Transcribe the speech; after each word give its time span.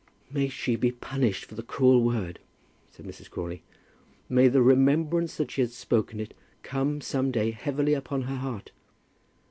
"May 0.31 0.47
she 0.49 0.75
be 0.75 0.91
punished 0.91 1.45
for 1.45 1.53
the 1.53 1.61
cruel 1.61 2.01
word!" 2.03 2.39
said 2.89 3.05
Mrs. 3.05 3.29
Crawley. 3.29 3.61
"May 4.29 4.47
the 4.47 4.63
remembrance 4.63 5.37
that 5.37 5.51
she 5.51 5.61
has 5.61 5.75
spoken 5.75 6.19
it 6.19 6.33
come, 6.63 7.01
some 7.01 7.29
day, 7.29 7.51
heavily 7.51 7.93
upon 7.93 8.23
her 8.23 8.37
heart!" 8.37 8.71